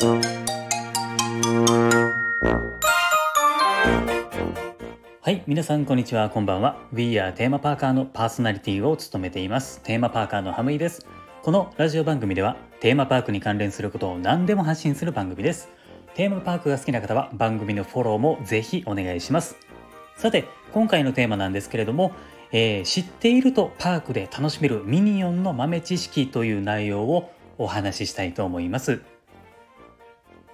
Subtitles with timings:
[0.00, 0.06] は
[5.28, 6.30] い皆さんこんにちは。
[6.30, 6.76] こんばんは。
[6.92, 9.80] We are テーマパーカーのパーソナリティを務めています。
[9.82, 11.04] テーマパーカーのハムイです。
[11.42, 15.68] このラジオ番組ではテーマパークに関連することを何でも発信する番組です。
[16.14, 19.56] テーマパークが好きな方は番組のフォローもぜひお願いします。
[20.16, 22.12] さて今回のテーマなんですけれども、
[22.52, 29.02] えー、知っているとパークで楽しめるミニオンの豆知識という内容をお話ししたいと思います。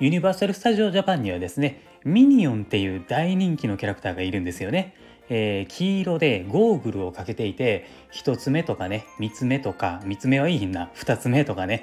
[0.00, 4.94] ユニバーサル・スタジオ・ジャパンにはですねミニオンっていう大人気のキャラクターがいるんですよね。
[5.30, 11.82] えー、黄色でゴーグルをかけていて1つ目とかね3つ目とか3つ目はいいひんな2つ目とかね、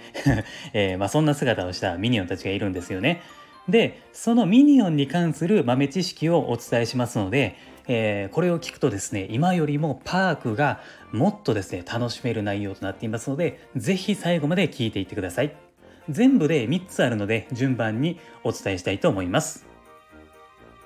[0.73, 3.21] えー、まあ、そんな姿をしたミニオンたちがいるんですよね。
[3.67, 7.55] でそのミニオンに関する豆知識をお伝えしますので、
[7.87, 10.81] えー、これを聞くとですね今よりもパークが
[11.12, 15.70] もっとですね楽しめる内容となっていますので是非最後まで聞いていってください。
[16.09, 19.65] 全部で3つあるので順番にお伝えしたいと思います。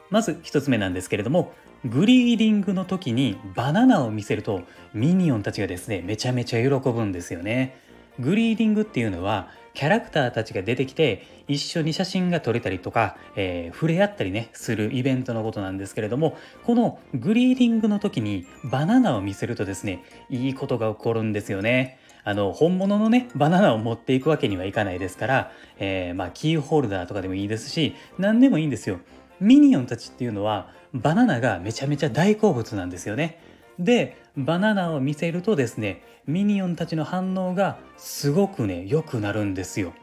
[0.09, 1.51] まず1つ目なんですけれども
[1.83, 4.61] グリーディングの時にバナナを見せると
[4.93, 7.79] ミニオンたちがですねめちゃめちゃ喜ぶんですよね。
[8.19, 21.99] グリーディングっていうのはキャラクターたちが出てきて一緒に写真が撮れたりとか、えー、触れ合ったりねするイベントのことなんですけれどもこのグリーディングの時にバナナを見せるとですねいいことが起こるんですよね。
[22.25, 28.99] あの本物のねバナナを持っていくわけにはいかないですから、えー、まあ、キーホルダーとかでもいいですし何でもいいんですよ。
[29.39, 33.39] ミニオンたちっていうのはバナナがめちゃめちゃ大好物なんですよね。
[33.77, 39.93] でバナナを見せるとですねミニオンたちの反応がすごくね良くなるんですよ。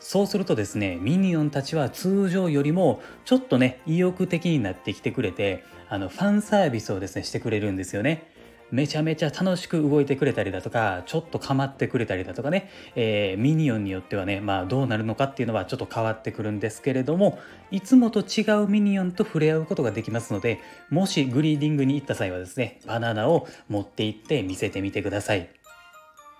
[0.00, 8.32] そうするとですねミニオンたちは通常よりもちょっとね意欲的になってきてくれてあのファンサービスをですねしてくれるんですよね。
[8.70, 17.38] めちゃめちゃ楽しく動いてくれたりだとかちょっと構ってくれたりだとかね、えー、ミニオンによってはねまあどうなるのかっていうのはちょっと変わってくるんですけれども
[17.70, 20.60] いつもと違うミニオンと触れ合うことができますので
[20.90, 25.48] もしグリーディングに行った際はですねバナナを持って行って見せてみてください。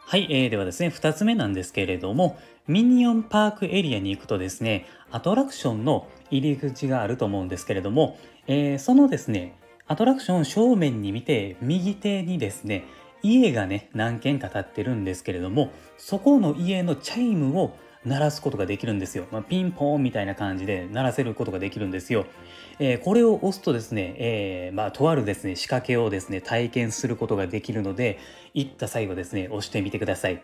[0.07, 9.55] はい、えー、ではですね2つ目なんですけれどもミニオンパークエリアに行くとですねアトラクションの入り口があると思うんですけれども、えー、そのですね
[9.89, 12.85] アトラクション正面に見て右手にですね
[13.23, 22.27] 家がね何軒か建ってるんですけれどもそこの家のチャイムを鳴らすことができるんですよ、まあ、ピンポーンみたいな感じで鳴らせることができるんですよ、
[22.79, 28.19] えー、これを押すとですね、えー、まあ、とあるですね仕掛けをですね体験することができるので
[28.55, 30.43] 行った際はですね押してみてください。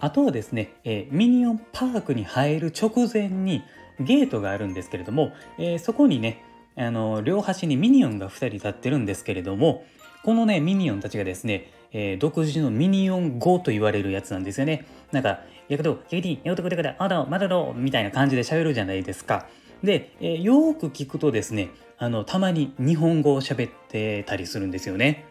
[0.00, 3.62] あとはですね、えー、ミニオンパークに入る直前に
[4.00, 6.42] ゲートがあるんですけれども、えそこにね
[6.76, 9.84] あの両端にミニオンが2人立ってるんですけれども
[10.24, 14.86] このねミニオンたちがですね、えー、独自のミニオン語と言われるやつなんですよね。
[15.10, 19.46] なんか「やけどやけてやくとくてくだあだまだろ」みたいな感じで喋るじゃないですか。
[19.82, 25.24] で、えー、よく聞くとですねあのたまに日本語を喋ってたりするんですよね。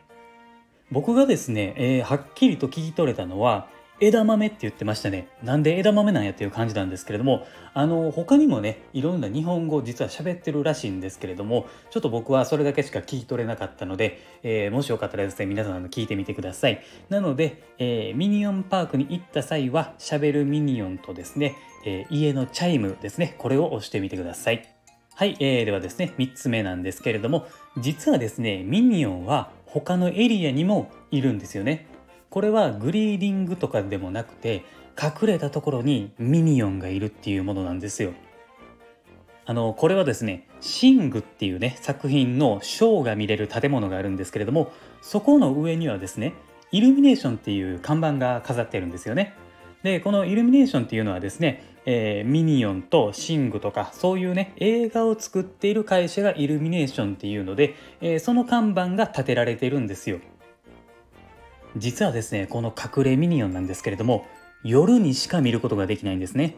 [0.91, 3.67] 僕がですね、えー、はっきりと聞き取れたのは
[4.01, 5.27] 枝豆って言ってましたね。
[5.43, 7.45] なんで枝豆なんやっていう感じなんですけれども、
[7.75, 16.81] あの、他にもね、いろんな日本語実は喋ってるらしいんですけれども、ちょっと僕はそれだけしか聞き取れなかったので、えー、もしよかったらですね、皆さんも聞いてみてください。
[17.09, 24.67] なので、えー、ミニオンパークに行った際は、喋るミニオンとですね、えー、家のチャイムですね、これを押してみてください。
[25.13, 27.45] はい、えー、ではですね、3つ目なんですけれども、
[27.77, 31.90] 実はですね、ミニオンは他のエリアにもいるんですよね。
[32.31, 34.63] これはグリーディングとかでもなくて
[34.99, 38.13] 隠れたところにミニオンがいるっていうものなんですよ。
[39.45, 44.71] あのこれはですね「シング」っていうね作品のショーが見れる建物があるんですけれども
[45.01, 46.33] そこの上にはですね
[46.71, 49.33] イルミネーションっていう看板が飾ってるんですよね。
[49.83, 60.19] でこのイルミネーションっていうのはですね、えー、ミニオンとシングとかそういうね映画を作っている会社がイルミネーションっていうので、えー、その看板が建てられてるんですよ。
[61.77, 64.25] 実はですねこの隠れミニオンなんですけれども
[64.63, 66.55] 夜にしか見ることができないんですね。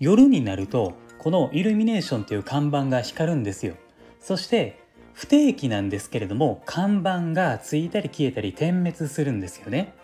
[0.00, 3.74] 夜になるとこのイルミネーションという看板が光るんですよ。
[4.20, 4.80] そして
[5.14, 9.94] 不定期なんですけれども看板がついたり消えたり点滅するんですよね。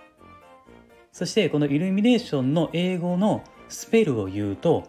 [1.12, 4.88] そしてこのイルミネーションの英語のスペルを言うと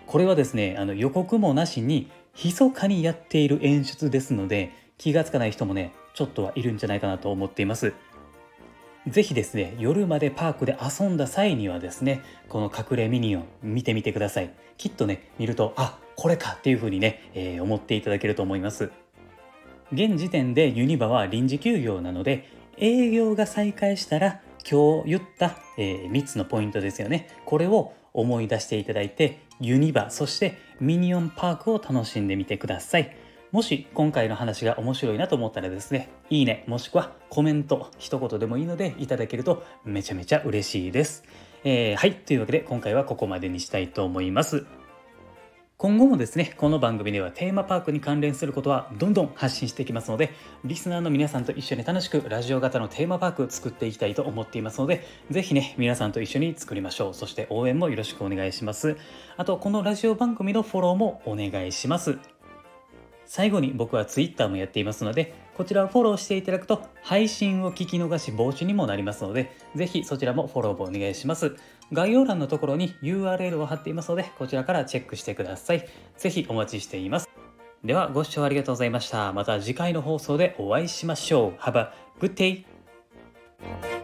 [0.08, 2.12] これはですねあの予告もなしに
[2.44, 7.94] 密かにやっている演出ですので気がつかない人もねちょっとはいるんじゃないかなと思っています。
[9.08, 14.54] ぜひですね夜までパークで遊んだ際にはですねこの隠れミニオン見てみてください。
[14.78, 18.92] きっとね見るとあこれかっていう風にね、えー、思っていただけると思います。
[19.92, 27.30] 現時点でユニバは臨時休業なので営業が再開したら今日言った、えー、3つのポイントですよね。
[27.46, 33.16] これを思い出していただいてユニバそしてミニオンパークを楽しんでみてください。
[33.52, 41.24] もし今回の話が面白いなと思ったらですねいいねもしくはコメント一言でもいいのでいただけるとめちゃめちゃ嬉しいです、
[41.64, 44.66] えー、はいというわけで今回はここまでにしたいと思います。
[45.78, 50.32] 今後もですね、この番組ではテーマパークに関連することはどんどん発信していきますので、
[50.64, 57.14] リスナーの皆さんと一緒に楽しくラジオ型のテーマパーク作っていきたいと思っていますので、ぜひね、皆さんと一緒に作りましょう。
[57.14, 58.96] そして応援もよろしくお願いします。
[59.36, 62.20] あと、このラジオ番組のフォローもお願いします。
[63.26, 71.56] 最後に僕は Twitter もやっていますので、こちらをフォローしていただくと配信を聞き逃し防止にもなりますので、ぜひそちらもフォローをお願いします。
[71.94, 75.88] 概要欄のところに URL を貼っていますので、こちらからチェックしてください。
[76.18, 77.30] ぜひお待ちしています。
[77.84, 79.32] ではご視聴ありがとうございました。
[79.34, 81.62] また次回の放送でお会いしましょう。
[81.62, 83.95] Have a good day!